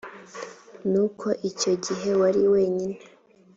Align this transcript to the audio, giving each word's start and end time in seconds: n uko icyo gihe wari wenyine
n 0.91 0.93
uko 1.05 1.27
icyo 1.49 1.73
gihe 1.85 2.09
wari 2.21 2.41
wenyine 2.53 2.99